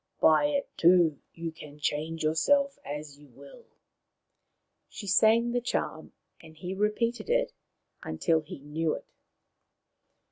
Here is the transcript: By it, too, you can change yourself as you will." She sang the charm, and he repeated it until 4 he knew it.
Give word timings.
By 0.19 0.47
it, 0.47 0.67
too, 0.77 1.19
you 1.35 1.51
can 1.51 1.77
change 1.77 2.23
yourself 2.23 2.79
as 2.83 3.19
you 3.19 3.27
will." 3.27 3.65
She 4.89 5.05
sang 5.05 5.51
the 5.51 5.61
charm, 5.61 6.13
and 6.41 6.57
he 6.57 6.73
repeated 6.73 7.29
it 7.29 7.53
until 8.01 8.39
4 8.39 8.47
he 8.47 8.59
knew 8.61 8.95
it. 8.95 9.05